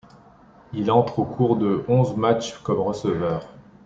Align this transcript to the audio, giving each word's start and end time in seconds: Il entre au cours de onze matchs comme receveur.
Il 0.73 0.89
entre 0.89 1.19
au 1.19 1.25
cours 1.25 1.57
de 1.57 1.85
onze 1.87 2.17
matchs 2.17 2.57
comme 2.63 2.79
receveur. 2.79 3.45